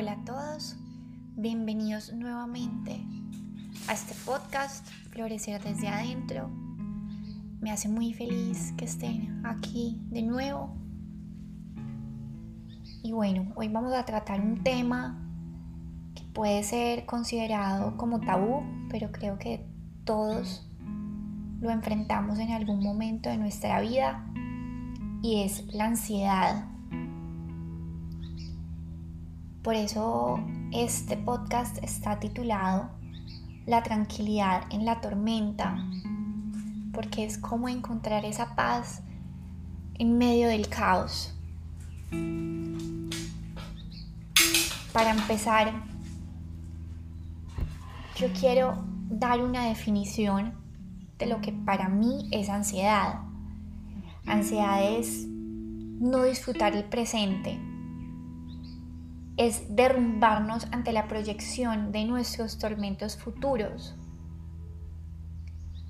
[0.00, 0.76] Hola a todos,
[1.34, 3.00] bienvenidos nuevamente
[3.88, 6.48] a este podcast Florecer desde adentro.
[7.60, 10.76] Me hace muy feliz que estén aquí de nuevo.
[13.02, 15.18] Y bueno, hoy vamos a tratar un tema
[16.14, 19.66] que puede ser considerado como tabú, pero creo que
[20.04, 20.70] todos
[21.60, 24.24] lo enfrentamos en algún momento de nuestra vida
[25.22, 26.77] y es la ansiedad.
[29.68, 30.40] Por eso
[30.72, 32.88] este podcast está titulado
[33.66, 35.86] La tranquilidad en la tormenta,
[36.94, 39.02] porque es como encontrar esa paz
[39.98, 41.34] en medio del caos.
[44.94, 45.70] Para empezar,
[48.16, 50.54] yo quiero dar una definición
[51.18, 53.20] de lo que para mí es ansiedad.
[54.24, 57.67] Ansiedad es no disfrutar el presente,
[59.38, 63.94] es derrumbarnos ante la proyección de nuestros tormentos futuros.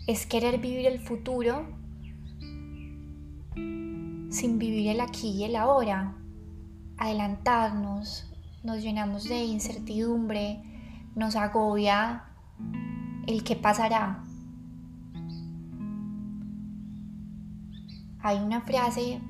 [0.06, 1.66] Es querer vivir el futuro
[4.30, 6.14] sin vivir el aquí y el ahora.
[6.98, 8.30] Adelantarnos,
[8.62, 10.62] nos llenamos de incertidumbre,
[11.14, 12.24] nos agobia
[13.26, 14.24] el que pasará.
[18.20, 19.22] Hay una frase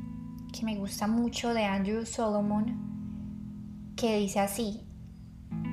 [0.52, 2.87] que me gusta mucho de Andrew Solomon
[3.98, 4.80] que dice así,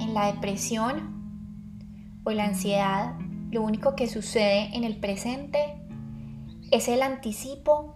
[0.01, 3.19] en la depresión o la ansiedad,
[3.51, 5.59] lo único que sucede en el presente
[6.71, 7.95] es el anticipo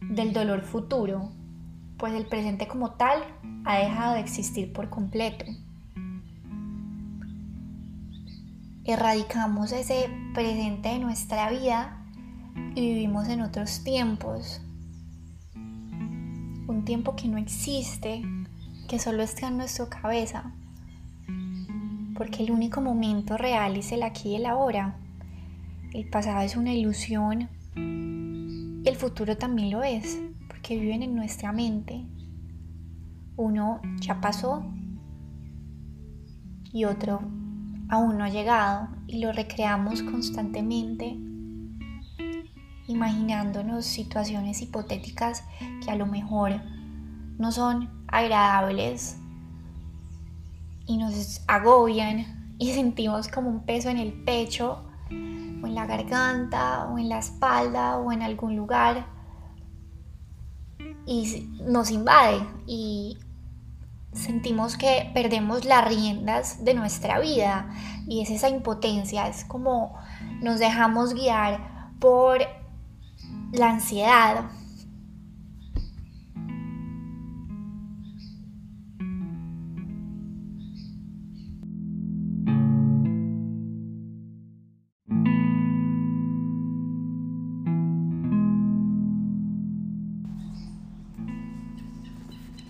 [0.00, 1.30] del dolor futuro,
[1.98, 3.22] pues el presente como tal
[3.66, 5.44] ha dejado de existir por completo.
[8.84, 12.02] Erradicamos ese presente de nuestra vida
[12.74, 14.62] y vivimos en otros tiempos.
[15.54, 18.22] Un tiempo que no existe
[18.86, 20.52] que solo está en nuestra cabeza,
[22.16, 24.96] porque el único momento real es el aquí y el ahora.
[25.92, 31.52] El pasado es una ilusión y el futuro también lo es, porque viven en nuestra
[31.52, 32.04] mente.
[33.36, 34.64] Uno ya pasó
[36.72, 37.20] y otro
[37.88, 41.16] aún no ha llegado y lo recreamos constantemente
[42.88, 45.44] imaginándonos situaciones hipotéticas
[45.84, 46.60] que a lo mejor
[47.38, 49.18] no son agradables
[50.86, 56.88] y nos agobian y sentimos como un peso en el pecho o en la garganta
[56.90, 59.06] o en la espalda o en algún lugar
[61.06, 63.18] y nos invade y
[64.12, 67.70] sentimos que perdemos las riendas de nuestra vida
[68.08, 69.94] y es esa impotencia, es como
[70.40, 72.40] nos dejamos guiar por
[73.52, 74.50] la ansiedad,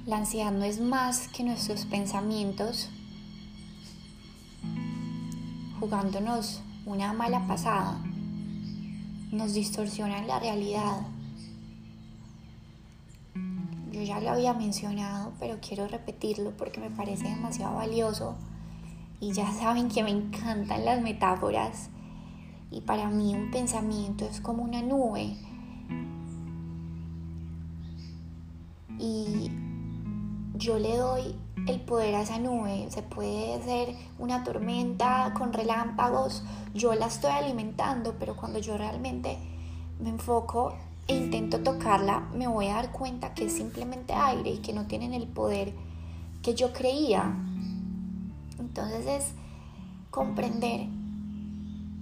[0.07, 2.91] La ansiedad no es más que nuestros pensamientos
[5.81, 7.99] jugándonos una mala pasada.
[9.33, 11.01] Nos distorsionan la realidad.
[13.91, 18.37] Yo ya lo había mencionado, pero quiero repetirlo porque me parece demasiado valioso.
[19.19, 21.89] Y ya saben que me encantan las metáforas.
[22.71, 25.37] Y para mí un pensamiento es como una nube.
[29.01, 29.36] Y
[30.67, 31.37] yo le doy
[31.69, 32.89] el poder a esa nube.
[32.91, 36.43] Se puede ser una tormenta con relámpagos,
[36.75, 39.39] yo la estoy alimentando, pero cuando yo realmente
[40.01, 40.75] me enfoco
[41.07, 44.89] e intento tocarla, me voy a dar cuenta que es simplemente aire y que no
[44.89, 45.73] tienen el poder
[46.43, 47.33] que yo creía.
[48.59, 49.33] Entonces es
[50.11, 50.89] comprender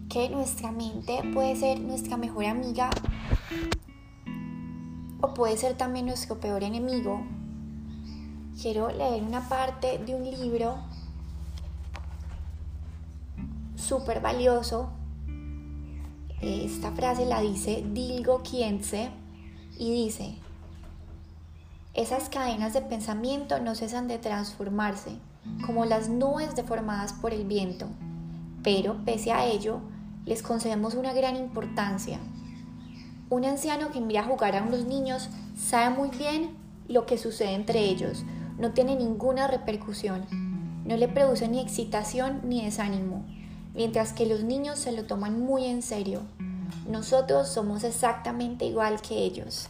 [0.08, 2.88] que nuestra mente puede ser nuestra mejor amiga
[5.20, 7.33] o puede ser también nuestro peor enemigo
[8.60, 10.76] quiero leer una parte de un libro
[13.76, 14.90] súper valioso.
[16.40, 19.10] Esta frase la dice Dilgo Kienze
[19.78, 20.36] y dice,
[21.94, 25.12] esas cadenas de pensamiento no cesan de transformarse,
[25.66, 27.86] como las nubes deformadas por el viento,
[28.62, 29.80] pero pese a ello,
[30.26, 32.18] les concedemos una gran importancia.
[33.30, 36.56] Un anciano que envía a jugar a unos niños sabe muy bien
[36.88, 38.24] lo que sucede entre ellos,
[38.58, 40.26] no tiene ninguna repercusión,
[40.84, 43.24] no le produce ni excitación ni desánimo,
[43.74, 46.22] mientras que los niños se lo toman muy en serio.
[46.88, 49.68] Nosotros somos exactamente igual que ellos.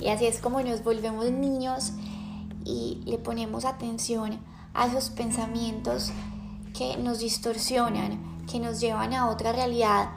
[0.00, 1.92] Y así es como nos volvemos niños
[2.64, 4.38] y le ponemos atención
[4.74, 6.10] a esos pensamientos
[6.76, 10.10] que nos distorsionan, que nos llevan a otra realidad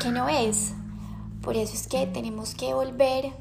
[0.00, 0.72] que no es.
[1.42, 3.32] Por eso es que tenemos que volver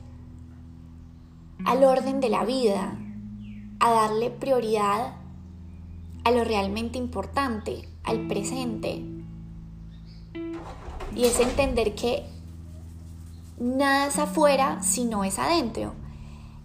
[1.65, 2.97] al orden de la vida,
[3.79, 5.15] a darle prioridad
[6.23, 9.03] a lo realmente importante, al presente.
[11.15, 12.25] Y es entender que
[13.59, 15.93] nada es afuera si no es adentro.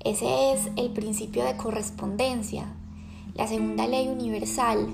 [0.00, 2.66] Ese es el principio de correspondencia,
[3.34, 4.88] la segunda ley universal,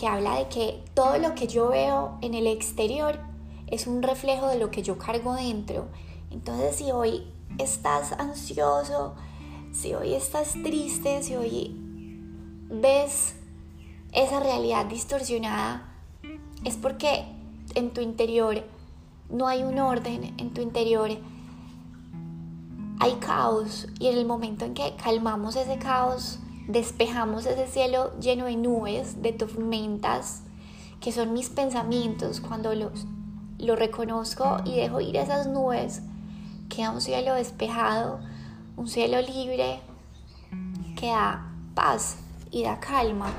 [0.00, 3.20] que habla de que todo lo que yo veo en el exterior
[3.66, 5.88] es un reflejo de lo que yo cargo dentro.
[6.30, 7.24] Entonces si hoy
[7.58, 9.14] estás ansioso,
[9.72, 11.76] si hoy estás triste, si hoy
[12.70, 13.34] ves
[14.12, 15.92] esa realidad distorsionada,
[16.64, 17.24] es porque
[17.74, 18.64] en tu interior
[19.28, 21.10] no hay un orden, en tu interior
[22.98, 23.88] hay caos.
[23.98, 26.38] Y en el momento en que calmamos ese caos,
[26.68, 30.42] despejamos ese cielo lleno de nubes, de tormentas,
[31.00, 33.06] que son mis pensamientos, cuando los,
[33.58, 36.02] lo reconozco y dejo ir esas nubes,
[36.70, 38.20] queda un cielo despejado,
[38.76, 39.80] un cielo libre
[40.96, 42.16] que da paz
[42.50, 43.30] y da calma.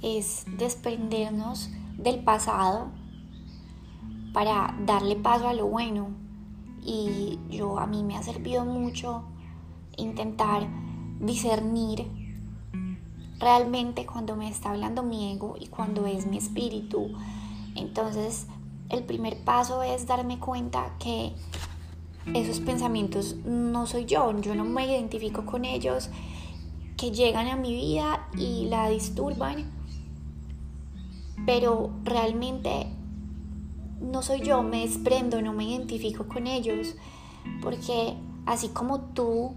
[0.00, 1.68] Es desprendernos
[1.98, 2.88] del pasado
[4.32, 6.08] para darle paso a lo bueno.
[6.82, 9.24] Y yo a mí me ha servido mucho
[9.98, 10.66] intentar
[11.20, 12.10] discernir
[13.38, 17.08] realmente cuando me está hablando mi ego y cuando es mi espíritu.
[17.74, 18.46] Entonces,
[18.90, 21.32] el primer paso es darme cuenta que
[22.34, 26.10] esos pensamientos no soy yo, yo no me identifico con ellos,
[26.96, 29.70] que llegan a mi vida y la disturban,
[31.46, 32.86] pero realmente
[34.00, 36.94] no soy yo, me desprendo, no me identifico con ellos,
[37.62, 38.14] porque
[38.44, 39.54] así como tú,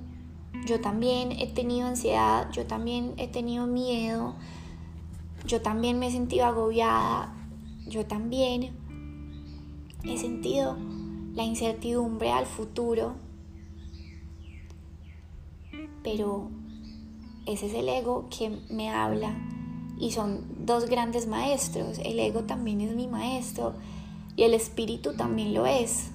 [0.65, 4.35] yo también he tenido ansiedad, yo también he tenido miedo,
[5.45, 7.35] yo también me he sentido agobiada,
[7.85, 8.82] yo también
[10.03, 10.77] he sentido
[11.33, 13.15] la incertidumbre al futuro,
[16.03, 16.49] pero
[17.45, 19.35] ese es el ego que me habla
[19.97, 21.99] y son dos grandes maestros.
[21.99, 23.73] El ego también es mi maestro
[24.35, 26.11] y el espíritu también lo es.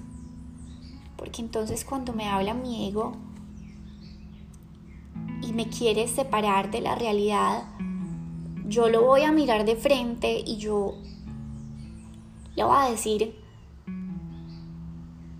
[1.17, 3.13] Porque entonces cuando me habla mi ego
[5.41, 7.63] y me quiere separar de la realidad,
[8.67, 10.95] yo lo voy a mirar de frente y yo
[12.55, 13.35] le voy a decir,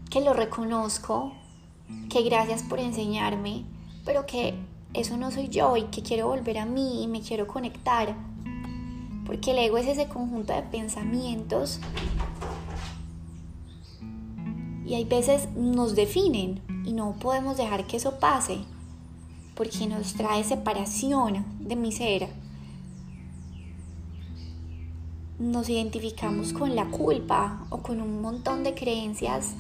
[0.10, 1.34] que lo reconozco,
[2.10, 3.66] que gracias por enseñarme,
[4.06, 4.56] pero que
[4.94, 8.16] eso no soy yo y que quiero volver a mí y me quiero conectar.
[9.26, 11.80] Porque el ego es ese conjunto de pensamientos
[14.86, 18.62] y hay veces nos definen y no podemos dejar que eso pase
[19.54, 22.30] porque nos trae separación de mi ser.
[25.38, 29.54] Nos identificamos con la culpa o con un montón de creencias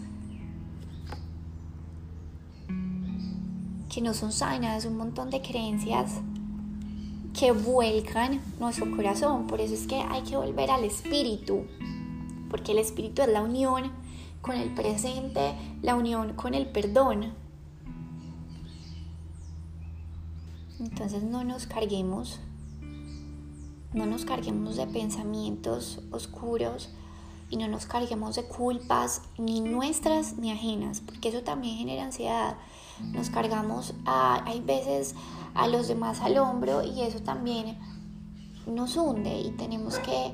[3.89, 6.21] que no son sanas, un montón de creencias
[7.37, 9.47] que vuelcan nuestro corazón.
[9.47, 11.65] Por eso es que hay que volver al espíritu,
[12.49, 13.91] porque el espíritu es la unión
[14.41, 17.33] con el presente, la unión con el perdón.
[20.79, 22.39] Entonces no nos carguemos,
[23.93, 26.89] no nos carguemos de pensamientos oscuros
[27.49, 32.55] y no nos carguemos de culpas ni nuestras ni ajenas, porque eso también genera ansiedad
[33.13, 35.15] nos cargamos a, hay veces
[35.53, 37.77] a los demás al hombro y eso también
[38.65, 40.33] nos hunde y tenemos que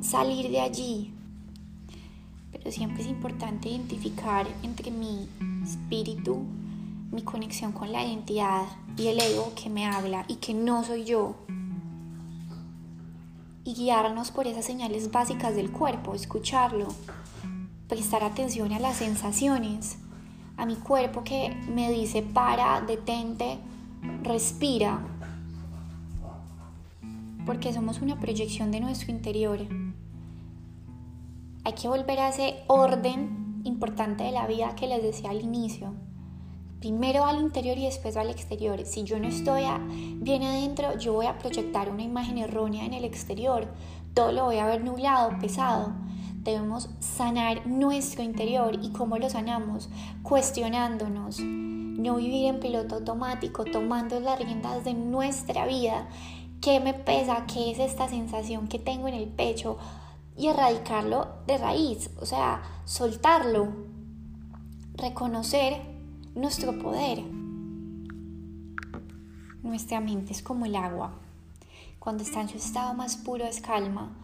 [0.00, 1.14] salir de allí.
[2.52, 5.28] Pero siempre es importante identificar entre mi
[5.62, 6.44] espíritu,
[7.10, 8.64] mi conexión con la identidad
[8.96, 11.36] y el ego que me habla y que no soy yo.
[13.64, 16.88] Y guiarnos por esas señales básicas del cuerpo, escucharlo,
[17.88, 19.96] prestar atención a las sensaciones
[20.56, 23.58] a mi cuerpo que me dice para, detente,
[24.22, 25.00] respira,
[27.46, 29.58] porque somos una proyección de nuestro interior.
[31.64, 35.94] Hay que volver a ese orden importante de la vida que les decía al inicio.
[36.80, 38.84] Primero al interior y después al exterior.
[38.84, 39.62] Si yo no estoy
[40.16, 43.68] bien adentro, yo voy a proyectar una imagen errónea en el exterior.
[44.12, 45.94] Todo lo voy a ver nublado, pesado.
[46.44, 49.88] Debemos sanar nuestro interior y cómo lo sanamos,
[50.22, 56.06] cuestionándonos, no vivir en piloto automático, tomando las riendas de nuestra vida.
[56.60, 57.46] ¿Qué me pesa?
[57.46, 59.78] ¿Qué es esta sensación que tengo en el pecho?
[60.36, 63.68] Y erradicarlo de raíz, o sea, soltarlo.
[64.96, 65.80] reconocer
[66.34, 67.22] nuestro poder.
[69.62, 71.14] Nuestra mente es como el agua.
[71.98, 74.23] Cuando está en su estado más puro es calma.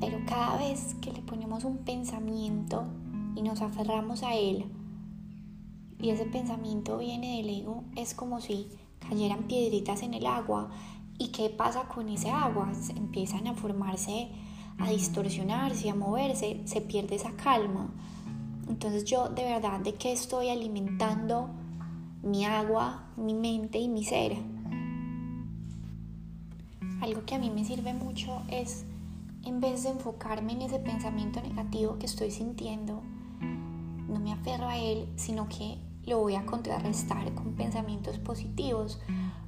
[0.00, 2.84] Pero cada vez que le ponemos un pensamiento
[3.34, 4.66] y nos aferramos a él,
[5.98, 8.68] y ese pensamiento viene del ego, es como si
[9.08, 10.70] cayeran piedritas en el agua.
[11.18, 12.70] ¿Y qué pasa con ese agua?
[12.94, 14.28] empiezan a formarse,
[14.78, 17.90] a distorsionarse, a moverse, se pierde esa calma.
[18.68, 21.48] Entonces yo de verdad de qué estoy alimentando
[22.22, 24.36] mi agua, mi mente y mi ser.
[27.00, 28.84] Algo que a mí me sirve mucho es,
[29.46, 33.00] en vez de enfocarme en ese pensamiento negativo que estoy sintiendo,
[34.08, 39.00] no me aferro a él, sino que lo voy a contrarrestar con pensamientos positivos,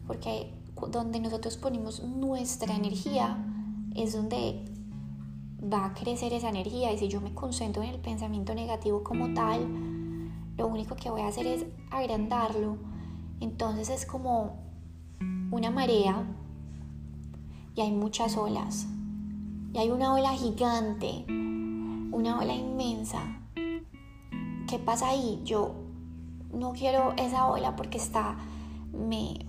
[0.07, 0.55] porque
[0.91, 3.45] donde nosotros ponemos nuestra energía
[3.97, 4.65] es donde
[5.61, 9.35] va a crecer esa energía y si yo me concentro en el pensamiento negativo como
[9.35, 9.67] tal,
[10.57, 12.77] lo único que voy a hacer es agrandarlo.
[13.41, 14.63] Entonces es como
[15.51, 16.25] una marea
[17.75, 18.87] y hay muchas olas.
[19.73, 23.21] Y hay una ola gigante, una ola inmensa.
[24.69, 25.41] ¿Qué pasa ahí?
[25.45, 25.75] Yo
[26.53, 28.37] no quiero esa ola porque está,
[28.93, 29.47] me,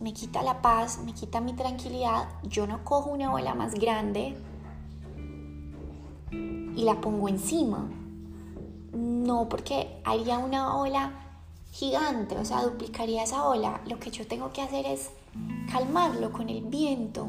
[0.00, 2.28] me quita la paz, me quita mi tranquilidad.
[2.44, 4.36] Yo no cojo una ola más grande
[6.30, 7.88] y la pongo encima.
[8.92, 11.12] No, porque haría una ola
[11.72, 13.80] gigante, o sea, duplicaría esa ola.
[13.86, 15.10] Lo que yo tengo que hacer es
[15.70, 17.28] calmarlo con el viento.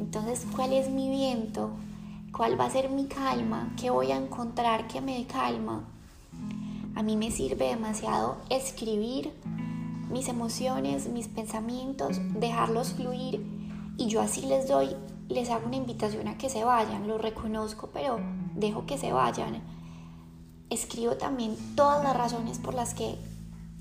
[0.00, 1.72] Entonces, ¿cuál es mi viento?
[2.34, 3.74] ¿Cuál va a ser mi calma?
[3.78, 5.84] ¿Qué voy a encontrar que me calma?
[6.94, 9.30] A mí me sirve demasiado escribir
[10.10, 13.44] mis emociones, mis pensamientos, dejarlos fluir
[13.98, 14.96] y yo así les doy,
[15.28, 18.18] les hago una invitación a que se vayan, lo reconozco, pero
[18.54, 19.60] dejo que se vayan.
[20.70, 23.18] Escribo también todas las razones por las que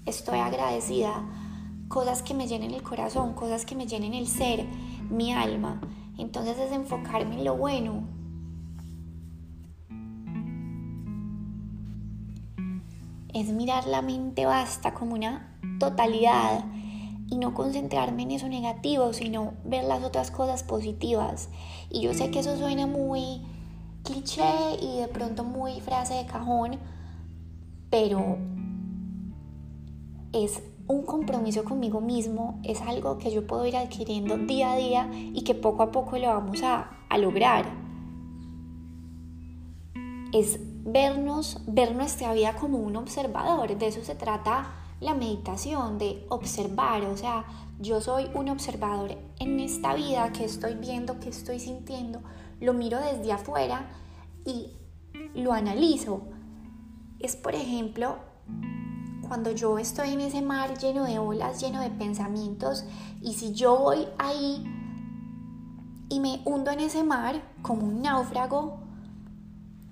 [0.06, 1.24] estoy agradecida,
[1.88, 4.66] cosas que me llenen el corazón, cosas que me llenen el ser,
[5.10, 5.80] mi alma.
[6.20, 8.04] Entonces es enfocarme en lo bueno,
[13.34, 16.66] es mirar la mente basta como una totalidad
[17.28, 21.50] y no concentrarme en eso negativo, sino ver las otras cosas positivas.
[21.90, 23.42] Y yo sé que eso suena muy
[24.04, 26.80] cliché y de pronto muy frase de cajón,
[27.90, 28.38] pero
[30.34, 35.10] es un compromiso conmigo mismo, es algo que yo puedo ir adquiriendo día a día
[35.14, 37.66] y que poco a poco lo vamos a, a lograr.
[40.34, 43.78] Es vernos, ver nuestra vida como un observador.
[43.78, 47.04] De eso se trata la meditación, de observar.
[47.06, 47.46] O sea,
[47.80, 52.22] yo soy un observador en esta vida que estoy viendo, que estoy sintiendo,
[52.60, 53.92] lo miro desde afuera
[54.44, 54.72] y
[55.36, 56.22] lo analizo.
[57.20, 58.18] Es, por ejemplo,
[59.30, 62.84] cuando yo estoy en ese mar lleno de olas, lleno de pensamientos,
[63.22, 64.66] y si yo voy ahí
[66.10, 68.80] y me hundo en ese mar como un náufrago,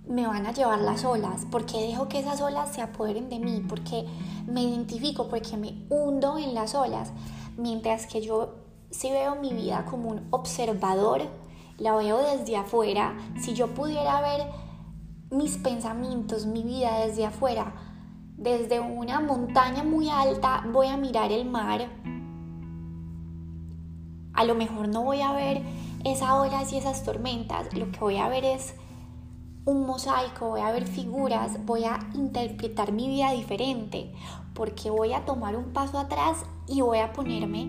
[0.09, 3.63] me van a llevar las olas, porque dejo que esas olas se apoderen de mí,
[3.69, 4.07] porque
[4.47, 7.11] me identifico, porque me hundo en las olas,
[7.57, 8.55] mientras que yo
[8.89, 11.21] si veo mi vida como un observador,
[11.77, 14.47] la veo desde afuera, si yo pudiera ver
[15.29, 17.75] mis pensamientos, mi vida desde afuera,
[18.37, 21.89] desde una montaña muy alta voy a mirar el mar,
[24.33, 25.63] a lo mejor no voy a ver
[26.05, 28.75] esas olas y esas tormentas, lo que voy a ver es
[29.65, 34.13] un mosaico, voy a ver figuras, voy a interpretar mi vida diferente,
[34.53, 37.63] porque voy a tomar un paso atrás y voy a ponerme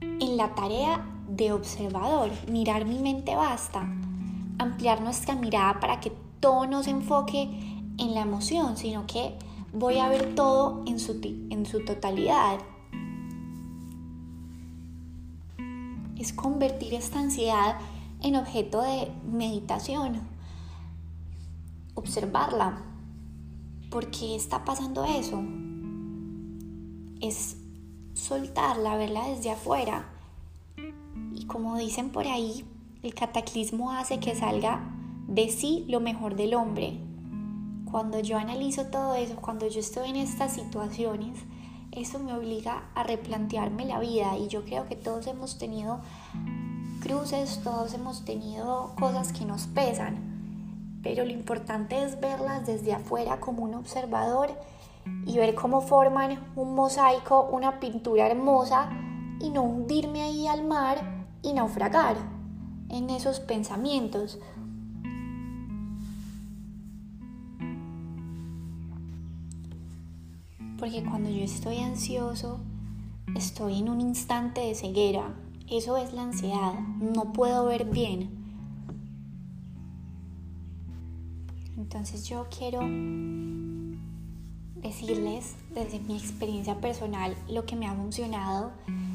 [0.00, 3.80] en la tarea de observador, mirar mi mente basta,
[4.58, 9.34] ampliar nuestra mirada para que todo no se enfoque en la emoción, sino que
[9.72, 12.58] voy a ver todo en su, en su totalidad.
[16.16, 17.78] Es convertir esta ansiedad
[18.22, 20.20] en objeto de meditación,
[21.94, 22.82] observarla.
[23.90, 25.42] ¿Por qué está pasando eso?
[27.20, 27.56] Es
[28.14, 30.06] soltarla, verla desde afuera.
[31.34, 32.64] Y como dicen por ahí,
[33.02, 34.80] el cataclismo hace que salga
[35.28, 37.05] de sí lo mejor del hombre.
[37.96, 41.38] Cuando yo analizo todo eso, cuando yo estoy en estas situaciones,
[41.92, 46.00] eso me obliga a replantearme la vida y yo creo que todos hemos tenido
[47.00, 53.40] cruces, todos hemos tenido cosas que nos pesan, pero lo importante es verlas desde afuera
[53.40, 54.50] como un observador
[55.24, 58.90] y ver cómo forman un mosaico, una pintura hermosa
[59.40, 60.98] y no hundirme ahí al mar
[61.40, 62.18] y naufragar
[62.90, 64.38] en esos pensamientos.
[70.86, 72.60] Porque cuando yo estoy ansioso,
[73.34, 75.34] estoy en un instante de ceguera.
[75.68, 78.30] Eso es la ansiedad, no puedo ver bien.
[81.76, 82.82] Entonces yo quiero
[84.80, 88.70] decirles desde mi experiencia personal lo que me ha funcionado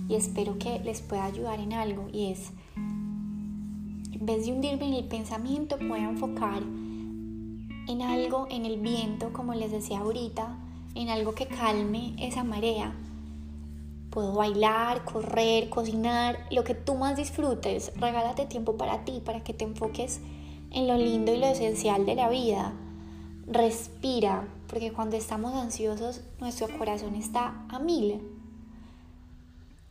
[0.10, 4.96] y espero que les pueda ayudar en algo y es en vez de hundirme en
[4.96, 10.61] el pensamiento puedo enfocar en algo, en el viento, como les decía ahorita,
[10.96, 12.94] en algo que calme esa marea.
[14.10, 17.94] Puedo bailar, correr, cocinar, lo que tú más disfrutes.
[17.96, 20.20] Regálate tiempo para ti, para que te enfoques
[20.72, 22.74] en lo lindo y lo esencial de la vida.
[23.48, 28.22] Respira, porque cuando estamos ansiosos nuestro corazón está a mil.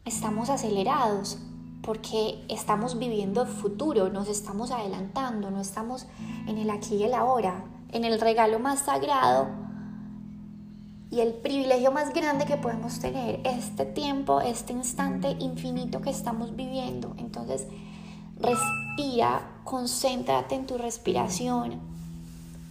[0.04, 1.38] Estamos acelerados
[1.83, 6.07] porque estamos viviendo el futuro, nos estamos adelantando, no estamos
[6.47, 9.69] en el aquí y el ahora, en el regalo más sagrado
[11.10, 16.54] y el privilegio más grande que podemos tener, este tiempo, este instante infinito que estamos
[16.54, 17.14] viviendo.
[17.18, 17.66] Entonces,
[18.36, 21.80] respira, concéntrate en tu respiración,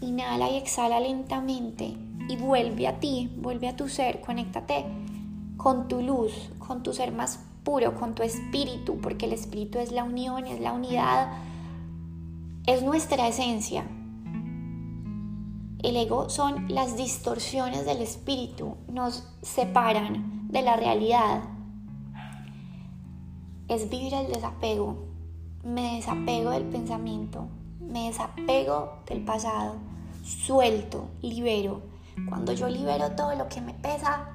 [0.01, 1.93] Inhala y exhala lentamente
[2.29, 4.86] y vuelve a ti, vuelve a tu ser, conéctate
[5.58, 9.91] con tu luz, con tu ser más puro, con tu espíritu, porque el espíritu es
[9.91, 11.34] la unión, es la unidad,
[12.65, 13.84] es nuestra esencia.
[15.82, 21.42] El ego son las distorsiones del espíritu, nos separan de la realidad.
[23.70, 25.08] Es vivir el desapego.
[25.64, 27.48] Me desapego del pensamiento,
[27.80, 29.76] me desapego del pasado,
[30.24, 31.82] suelto, libero.
[32.28, 34.28] Cuando yo libero todo lo que me pesa,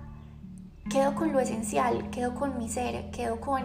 [0.90, 3.64] quedo con lo esencial, quedo con mi ser, quedo con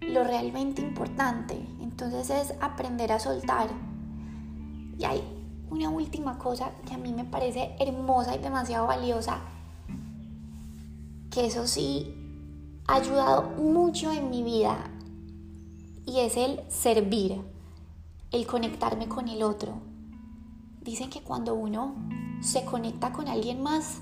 [0.00, 1.54] lo realmente importante.
[1.82, 3.87] Entonces es aprender a soltar.
[4.98, 5.22] Y hay
[5.70, 9.40] una última cosa que a mí me parece hermosa y demasiado valiosa,
[11.30, 12.14] que eso sí
[12.86, 14.90] ha ayudado mucho en mi vida
[16.04, 17.40] y es el servir,
[18.32, 19.74] el conectarme con el otro.
[20.80, 21.94] Dicen que cuando uno
[22.40, 24.00] se conecta con alguien más,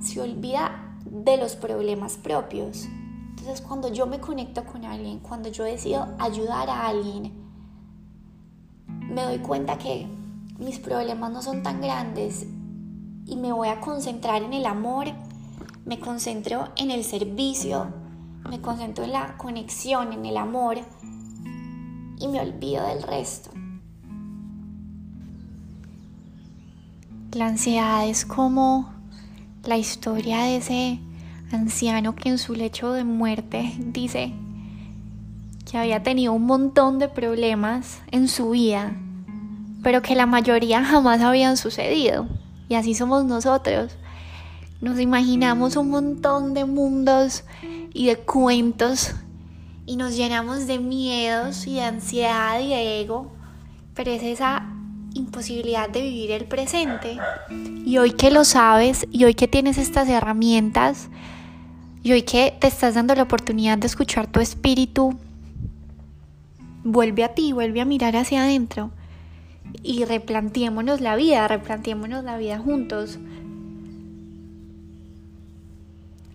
[0.00, 2.86] se olvida de los problemas propios.
[3.30, 7.47] Entonces cuando yo me conecto con alguien, cuando yo decido ayudar a alguien,
[9.08, 10.06] me doy cuenta que
[10.58, 12.46] mis problemas no son tan grandes
[13.26, 15.06] y me voy a concentrar en el amor,
[15.84, 17.92] me concentro en el servicio,
[18.48, 20.78] me concentro en la conexión, en el amor
[22.18, 23.50] y me olvido del resto.
[27.32, 28.92] La ansiedad es como
[29.64, 30.98] la historia de ese
[31.52, 34.34] anciano que en su lecho de muerte dice
[35.70, 38.92] que había tenido un montón de problemas en su vida,
[39.82, 42.26] pero que la mayoría jamás habían sucedido.
[42.68, 43.92] Y así somos nosotros.
[44.80, 47.44] Nos imaginamos un montón de mundos
[47.92, 49.14] y de cuentos
[49.86, 53.32] y nos llenamos de miedos y de ansiedad y de ego,
[53.94, 54.66] pero es esa
[55.14, 57.18] imposibilidad de vivir el presente.
[57.84, 61.08] Y hoy que lo sabes y hoy que tienes estas herramientas
[62.02, 65.18] y hoy que te estás dando la oportunidad de escuchar tu espíritu,
[66.90, 68.90] vuelve a ti, vuelve a mirar hacia adentro
[69.82, 73.18] y replanteémonos la vida, replanteémonos la vida juntos.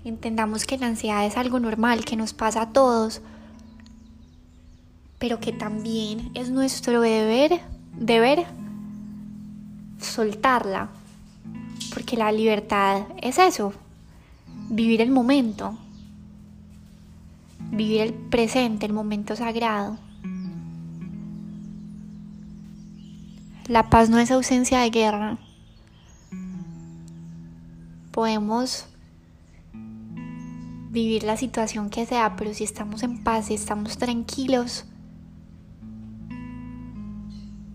[0.06, 3.22] Entendamos que la ansiedad es algo normal, que nos pasa a todos,
[5.18, 7.60] pero que también es nuestro deber,
[7.98, 8.46] deber
[10.00, 10.90] soltarla,
[11.94, 13.74] porque la libertad es eso,
[14.70, 15.78] vivir el momento,
[17.72, 19.98] vivir el presente, el momento sagrado.
[23.68, 25.38] La paz no es ausencia de guerra.
[28.12, 28.88] Podemos
[30.92, 34.86] vivir la situación que sea, pero si estamos en paz, y estamos tranquilos,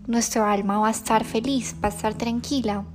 [0.05, 2.85] nuestro alma va a estar feliz, va a estar tranquila.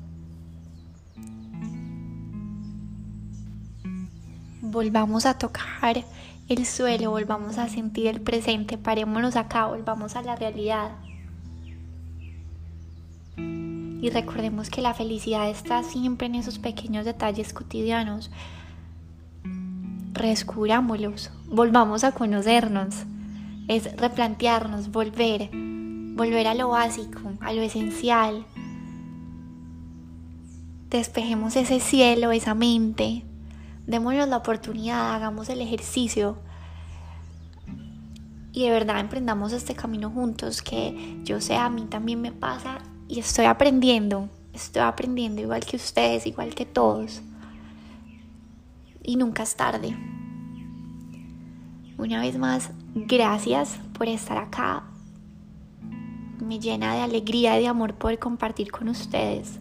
[4.63, 6.05] Volvamos a tocar
[6.49, 10.93] el suelo, volvamos a sentir el presente, parémonos acá, volvamos a la realidad.
[14.05, 18.31] Y recordemos que la felicidad está siempre en esos pequeños detalles cotidianos.
[20.13, 22.97] Rescubrámoslos, volvamos a conocernos,
[23.67, 28.45] es replantearnos, volver, volver a lo básico, a lo esencial.
[30.91, 33.25] Despejemos ese cielo, esa mente,
[33.87, 36.37] démonos la oportunidad, hagamos el ejercicio.
[38.53, 42.83] Y de verdad emprendamos este camino juntos, que yo sé, a mí también me pasa
[43.09, 47.23] y estoy aprendiendo, Estoy aprendiendo igual que ustedes, igual que todos.
[49.03, 49.97] Y nunca es tarde.
[51.99, 54.85] Una vez más, gracias por estar acá.
[56.41, 59.59] Me llena de alegría y de amor poder compartir con ustedes.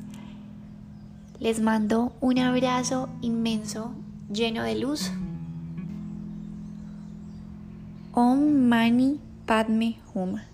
[1.40, 3.94] Les mando un abrazo inmenso,
[4.32, 5.12] lleno de luz.
[8.14, 10.53] Om Mani Padme Hum.